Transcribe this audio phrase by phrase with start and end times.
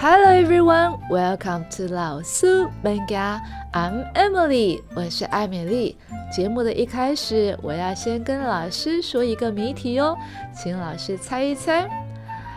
[0.00, 3.42] Hello everyone, welcome to 老苏本家。
[3.72, 5.96] I'm Emily，我是艾米丽。
[6.30, 10.16] 节目的一开始，我要先跟老师说一个谜题哦，
[10.54, 11.90] 请老师猜一猜。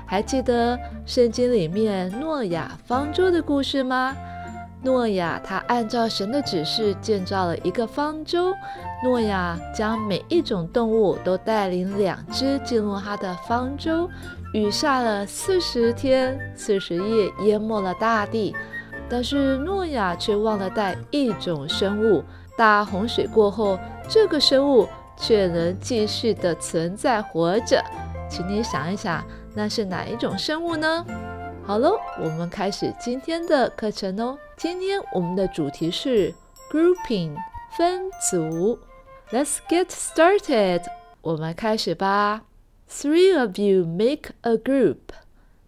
[0.05, 4.15] 还记得圣经里面诺亚方舟的故事吗？
[4.83, 8.53] 诺亚他按照神的指示建造了一个方舟。
[9.03, 14.09] 诺亚将每一种动物都带领两只进入他的方舟。
[14.53, 18.55] 雨下了四十天四十夜，淹没了大地。
[19.07, 22.23] 但是诺亚却忘了带一种生物。
[22.57, 24.87] 大洪水过后，这个生物
[25.17, 27.83] 却能继续的存在活着。
[28.29, 29.23] 请你想一想，
[29.53, 31.05] 那是哪一种生物呢？
[31.63, 34.37] 好喽，我们开始今天的课程哦。
[34.60, 36.34] 今天我们的主题是
[36.70, 37.36] grouping
[37.76, 38.78] 分组。
[39.30, 40.84] Let's get started，
[41.20, 42.44] 我们开始吧。
[42.88, 44.98] Three of you make a group，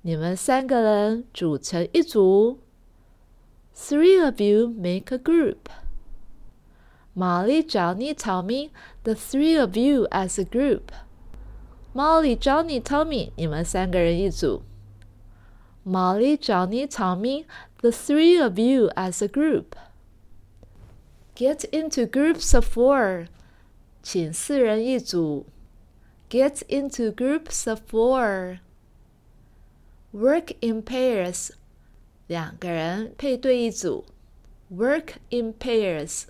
[0.03, 2.61] 你们三个人组成一组。
[3.75, 8.71] Three of you make a group。Molly, Johnny, Tommy,
[9.03, 10.93] the three of you as a group.
[11.93, 14.63] Molly, Johnny, Tommy，你们三个人一组。
[15.85, 17.47] Molly, Johnny, Tommy,
[17.81, 19.75] the three of you as a group.
[21.35, 23.29] Get into groups of four.
[24.03, 25.47] 请四人一组。
[26.29, 28.59] Get into groups of four.
[30.13, 31.53] Work in pairs.
[32.27, 34.05] 两个人配对一组。
[34.71, 36.25] Work in pairs.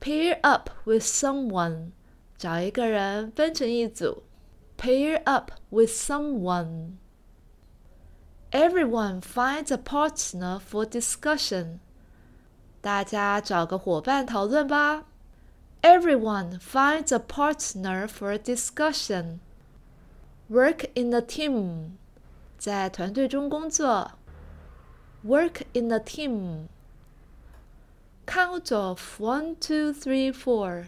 [0.00, 1.92] Pair up with someone.
[2.36, 4.24] 找一个人分成一组。
[4.76, 6.96] Pair up with someone.
[8.50, 11.80] Everyone finds a partner for discussion.
[12.80, 15.04] 大家找个伙伴讨论吧。
[15.82, 19.40] Everyone finds a partner for discussion.
[20.48, 21.96] Work in a team.
[22.58, 24.12] 在团队中工作。
[25.24, 26.68] Work in a team.
[28.26, 30.86] Count off one, two, three, four.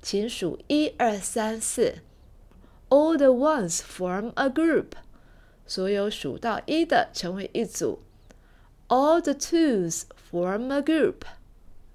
[0.00, 1.96] 请数一二三四。
[2.88, 4.92] All the ones form a group.
[5.70, 8.00] 所有数到一的成为一组。
[8.88, 11.22] All the twos form a group。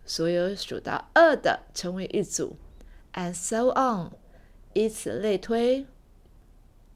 [0.06, 2.58] 所有数到二的成为一组。
[3.14, 4.12] And so on，
[4.74, 5.86] 以此类推。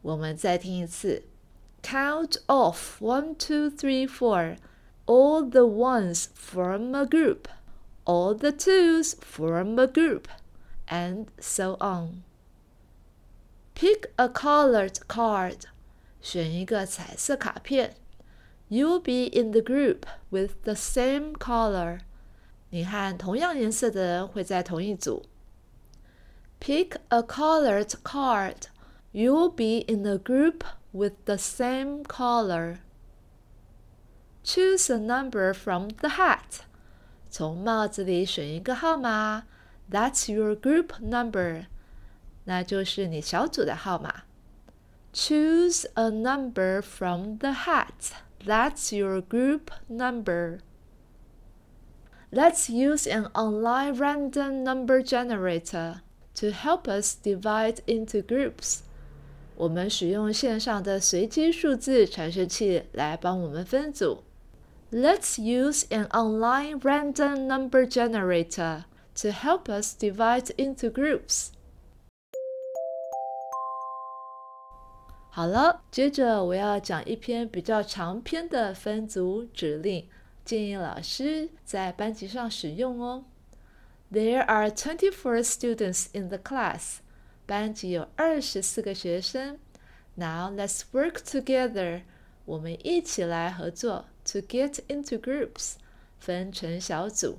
[0.02, 1.24] 我们再听一次。
[1.82, 4.58] Count off one, two, three, four.
[5.06, 7.48] All the ones form a group.
[8.06, 10.26] All the twos form a group,
[10.88, 12.24] and so on.
[13.76, 15.68] Pick a colored card.
[16.22, 17.96] 选一个彩色卡片。
[18.70, 22.00] You'll be in the group with the same color。
[22.72, 25.24] 你和同样颜色的人会在同一组。
[26.60, 28.68] Pick a colored card.
[29.14, 32.80] You'll be in a group with the same color.
[34.44, 36.64] Choose a number from the hat.
[37.30, 39.44] 从帽子里选一个号码。
[39.92, 41.68] That's your group number.
[42.46, 44.24] 那就是你小组的号码。
[45.14, 48.14] Choose a number from the hat.
[48.46, 50.60] That's your group number.
[52.32, 56.02] Let's use an online random number generator
[56.36, 58.84] to help us divide into groups.
[59.56, 64.24] 我们使用线上的随机数字产生器来帮我们分组。
[64.92, 68.84] Let's use an online random number generator
[69.16, 71.52] to help us divide into groups.
[75.33, 80.09] 好了，接着我要讲一篇比较长篇的分组指令，
[80.45, 83.25] 建议老师在班级上使用哦。
[84.11, 86.97] There are twenty-four students in the class，
[87.47, 89.61] 班级有二十四个学生。
[90.17, 92.03] Now let's work together，
[92.45, 95.75] 我们一起来合作，to get into groups，
[96.19, 97.39] 分成小组。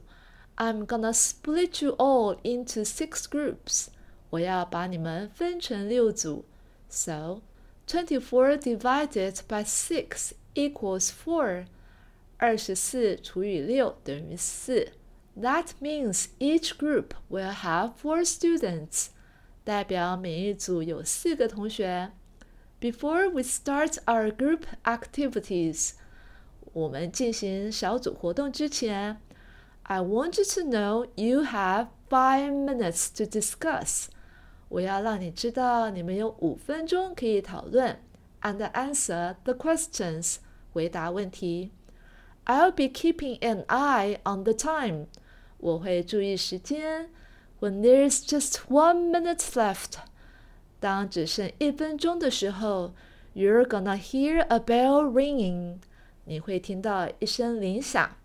[0.55, 3.87] I'm gonna split you all into six groups，
[4.29, 6.45] 我要把你们分成六组。
[6.89, 7.41] So
[7.86, 11.66] Twenty-four divided by six equals four.
[12.38, 14.92] 二十四除以六等于四。
[15.38, 19.08] That means each group will have four students.
[19.64, 22.12] 代表每一组有四个同学。
[22.80, 25.92] Before we start our group activities，
[26.72, 29.20] 我们进行小组活动之前，
[29.84, 34.08] I want you to know you have five minutes to discuss.
[34.70, 37.98] 我要让你知道，你们有五分钟可以讨论，
[38.42, 40.36] and answer the questions，
[40.72, 41.70] 回答问题。
[42.46, 45.06] I'll be keeping an eye on the time，
[45.58, 47.10] 我会注意时间。
[47.60, 49.94] When there's just one minute left，
[50.78, 52.92] 当只剩一分钟的时候，
[53.34, 55.78] you're gonna hear a bell ringing，
[56.24, 58.16] 你会听到一声铃响。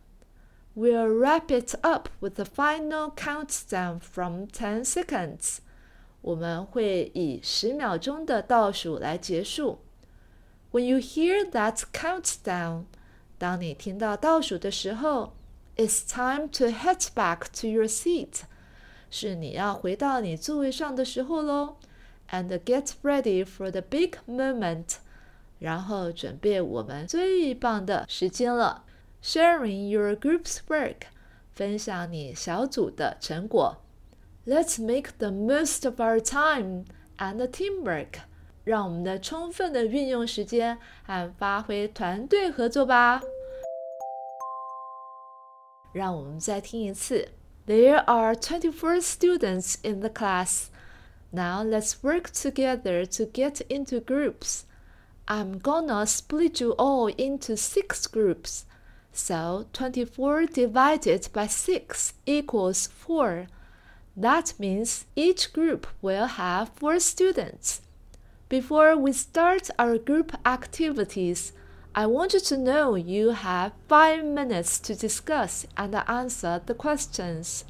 [0.76, 5.60] We'll wrap it up with the final countdown from ten seconds。
[6.27, 9.79] 我们会以十秒钟的倒数来结束。
[10.73, 12.87] When you hear that countdown，
[13.39, 15.35] 当你听到倒数的时候
[15.77, 18.41] ，It's time to head back to your seat，
[19.09, 21.77] 是你要回到你座位上的时候喽。
[22.29, 24.97] And get ready for the big moment，
[25.61, 28.85] 然后准备我们最棒的时间了。
[29.23, 31.03] Sharing your group's work，
[31.55, 33.77] 分享你小组的成果。
[34.46, 36.86] Let's make the most of our time
[37.18, 38.22] and teamwork。
[38.64, 43.22] 让我们的充分的运用时间和发挥团队合作吧。
[45.94, 47.30] 让我们再听一次。
[47.68, 50.68] There are twenty-four students in the class.
[51.32, 54.64] Now let's work together to get into groups.
[55.28, 58.66] I'm gonna split you all into six groups.
[59.14, 63.48] So 24 divided by 6 equals 4.
[64.17, 67.83] That means each group will have 4 students.
[68.49, 71.53] Before we start our group activities,
[71.95, 77.65] I want you to know you have five minutes to discuss and answer the questions.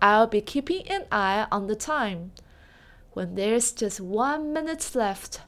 [0.00, 2.32] I'll be keeping an eye on the time.
[3.12, 5.40] When there's just one minute left,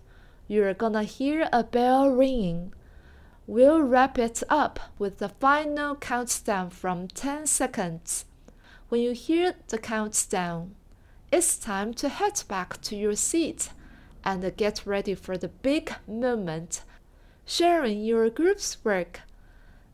[0.48, 2.74] you're gonna hear a bell ringing.
[3.46, 8.26] We'll wrap it up with the final countdown from 10 seconds
[8.89, 10.75] When you hear the countdown,
[11.31, 13.69] it's time to head back to your seat
[14.23, 16.81] and get ready for the big moment.
[17.45, 19.21] Sharing your group's work.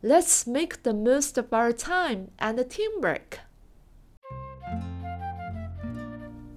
[0.01, 3.39] Let's make the most of our time and teamwork.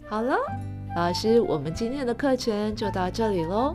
[0.08, 0.36] 好了，
[0.96, 3.74] 老师，我们今天的课程就到这里喽。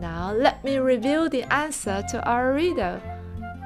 [0.00, 3.00] Now let me reveal the answer to our riddle.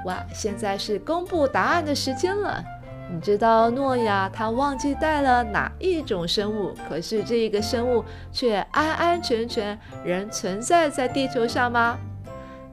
[0.04, 2.64] 哇，现在是公布答案的时间了。
[3.11, 6.75] 你知道诺亚他忘记带了哪一种生物？
[6.87, 11.97] 可是这一个生物却安安全全仍存在在地球上吗？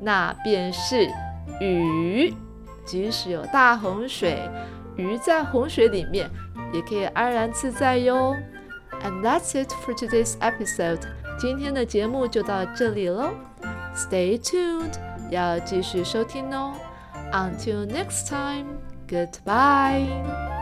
[0.01, 1.09] 那便是
[1.61, 2.35] 鱼。
[2.85, 4.39] 即使有大洪水，
[4.95, 6.31] 鱼在洪水里面
[6.73, 8.37] 也可以安然自在哟。
[9.03, 11.01] And that's it for today's episode.
[11.39, 13.31] 今天的节目就到这里喽。
[13.97, 14.93] Stay tuned，
[15.31, 16.75] 要继续收听哦。
[17.33, 18.76] Until next time。
[19.07, 20.56] Goodbye.